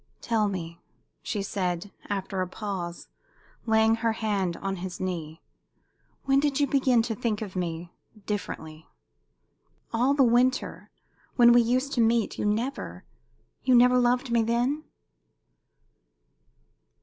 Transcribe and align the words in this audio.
"Tell 0.19 0.47
me," 0.47 0.81
she 1.21 1.43
said, 1.43 1.91
after 2.09 2.41
a 2.41 2.47
pause, 2.47 3.07
laying 3.67 3.97
her 3.97 4.13
hand 4.13 4.57
on 4.57 4.77
his 4.77 4.99
knee, 4.99 5.43
"when 6.23 6.39
did 6.39 6.59
you 6.59 6.65
begin 6.65 7.03
to 7.03 7.13
think 7.13 7.39
of 7.43 7.55
me 7.55 7.93
differently? 8.25 8.87
All 9.93 10.15
the 10.15 10.23
winter, 10.23 10.89
when 11.35 11.51
we 11.53 11.61
used 11.61 11.93
to 11.93 12.01
meet, 12.01 12.39
you 12.39 12.45
never 12.45 13.03
you 13.61 13.75
never 13.75 13.99
loved 13.99 14.31
me 14.31 14.41
then?" 14.41 14.85